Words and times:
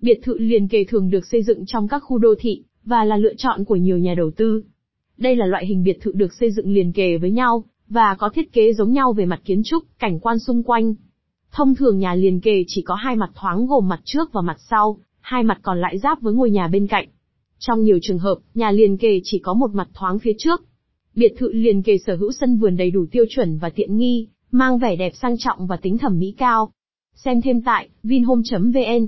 Biệt 0.00 0.20
thự 0.22 0.38
liền 0.38 0.68
kề 0.68 0.84
thường 0.84 1.10
được 1.10 1.26
xây 1.26 1.42
dựng 1.42 1.66
trong 1.66 1.88
các 1.88 1.98
khu 1.98 2.18
đô 2.18 2.34
thị, 2.40 2.62
và 2.84 3.04
là 3.04 3.16
lựa 3.16 3.34
chọn 3.34 3.64
của 3.64 3.76
nhiều 3.76 3.98
nhà 3.98 4.14
đầu 4.14 4.30
tư. 4.36 4.62
Đây 5.18 5.36
là 5.36 5.46
loại 5.46 5.66
hình 5.66 5.82
biệt 5.82 5.98
thự 6.00 6.12
được 6.14 6.32
xây 6.32 6.50
dựng 6.50 6.72
liền 6.72 6.92
kề 6.92 7.18
với 7.18 7.30
nhau, 7.30 7.64
và 7.88 8.14
có 8.18 8.28
thiết 8.28 8.52
kế 8.52 8.72
giống 8.72 8.92
nhau 8.92 9.12
về 9.12 9.24
mặt 9.26 9.40
kiến 9.44 9.62
trúc, 9.64 9.84
cảnh 9.98 10.20
quan 10.20 10.38
xung 10.38 10.62
quanh. 10.62 10.94
Thông 11.52 11.74
thường 11.74 11.98
nhà 11.98 12.14
liền 12.14 12.40
kề 12.40 12.64
chỉ 12.66 12.82
có 12.82 12.94
hai 12.94 13.16
mặt 13.16 13.30
thoáng 13.34 13.66
gồm 13.66 13.88
mặt 13.88 14.00
trước 14.04 14.32
và 14.32 14.40
mặt 14.40 14.56
sau, 14.70 14.98
hai 15.20 15.42
mặt 15.42 15.58
còn 15.62 15.80
lại 15.80 15.98
giáp 15.98 16.20
với 16.20 16.34
ngôi 16.34 16.50
nhà 16.50 16.68
bên 16.68 16.86
cạnh. 16.86 17.08
Trong 17.58 17.82
nhiều 17.82 17.98
trường 18.02 18.18
hợp, 18.18 18.38
nhà 18.54 18.70
liền 18.70 18.96
kề 18.96 19.20
chỉ 19.24 19.38
có 19.38 19.54
một 19.54 19.70
mặt 19.74 19.88
thoáng 19.94 20.18
phía 20.18 20.32
trước. 20.38 20.64
Biệt 21.14 21.34
thự 21.38 21.52
liền 21.52 21.82
kề 21.82 21.98
sở 21.98 22.16
hữu 22.16 22.32
sân 22.32 22.56
vườn 22.56 22.76
đầy 22.76 22.90
đủ 22.90 23.06
tiêu 23.10 23.24
chuẩn 23.30 23.58
và 23.58 23.70
tiện 23.70 23.96
nghi, 23.96 24.28
mang 24.50 24.78
vẻ 24.78 24.96
đẹp 24.96 25.12
sang 25.14 25.38
trọng 25.38 25.66
và 25.66 25.76
tính 25.76 25.98
thẩm 25.98 26.18
mỹ 26.18 26.34
cao. 26.38 26.72
Xem 27.14 27.40
thêm 27.40 27.62
tại 27.62 27.88
vinhome.vn 28.02 29.06